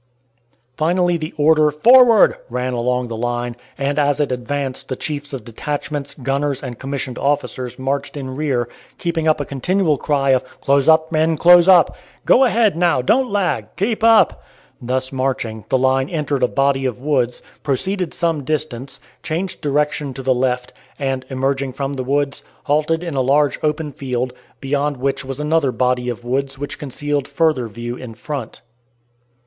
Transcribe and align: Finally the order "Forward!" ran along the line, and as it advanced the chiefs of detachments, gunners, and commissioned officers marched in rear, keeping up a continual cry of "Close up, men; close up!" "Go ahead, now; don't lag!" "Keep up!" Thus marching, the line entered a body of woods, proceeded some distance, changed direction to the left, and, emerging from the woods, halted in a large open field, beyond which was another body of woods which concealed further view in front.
Finally 0.77 1.15
the 1.15 1.31
order 1.37 1.69
"Forward!" 1.69 2.35
ran 2.49 2.73
along 2.73 3.07
the 3.07 3.15
line, 3.15 3.55
and 3.77 3.99
as 3.99 4.19
it 4.19 4.31
advanced 4.31 4.89
the 4.89 4.95
chiefs 4.95 5.31
of 5.31 5.43
detachments, 5.45 6.15
gunners, 6.15 6.63
and 6.63 6.79
commissioned 6.79 7.19
officers 7.19 7.77
marched 7.77 8.17
in 8.17 8.35
rear, 8.35 8.67
keeping 8.97 9.27
up 9.27 9.39
a 9.39 9.45
continual 9.45 9.99
cry 9.99 10.31
of 10.31 10.43
"Close 10.59 10.89
up, 10.89 11.11
men; 11.11 11.37
close 11.37 11.67
up!" 11.67 11.95
"Go 12.25 12.45
ahead, 12.45 12.75
now; 12.75 13.03
don't 13.03 13.29
lag!" 13.29 13.67
"Keep 13.75 14.03
up!" 14.03 14.41
Thus 14.81 15.11
marching, 15.11 15.65
the 15.69 15.77
line 15.77 16.09
entered 16.09 16.41
a 16.41 16.47
body 16.47 16.85
of 16.87 16.99
woods, 16.99 17.43
proceeded 17.61 18.11
some 18.11 18.43
distance, 18.43 18.99
changed 19.21 19.61
direction 19.61 20.15
to 20.15 20.23
the 20.23 20.33
left, 20.33 20.73
and, 20.97 21.27
emerging 21.29 21.73
from 21.73 21.93
the 21.93 22.03
woods, 22.03 22.41
halted 22.63 23.03
in 23.03 23.13
a 23.15 23.21
large 23.21 23.59
open 23.61 23.91
field, 23.91 24.33
beyond 24.59 24.97
which 24.97 25.23
was 25.23 25.39
another 25.39 25.71
body 25.71 26.09
of 26.09 26.23
woods 26.23 26.57
which 26.57 26.79
concealed 26.79 27.27
further 27.27 27.67
view 27.67 27.95
in 27.95 28.15
front. 28.15 28.61